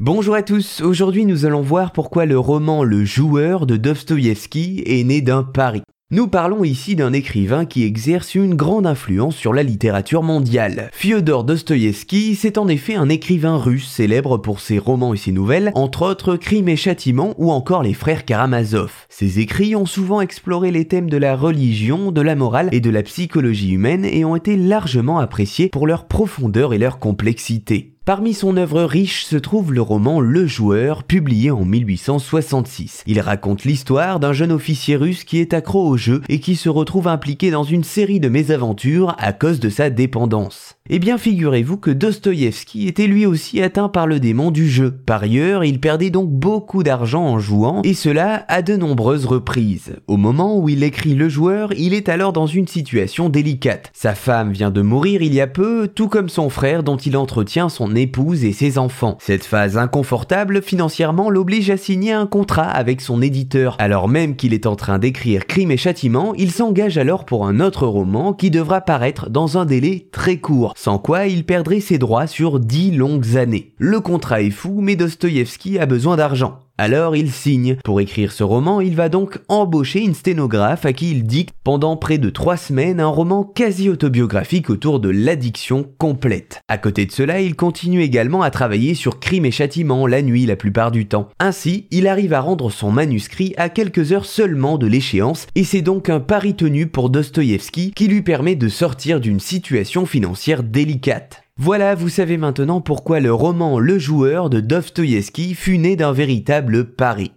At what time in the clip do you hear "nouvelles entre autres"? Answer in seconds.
15.32-16.36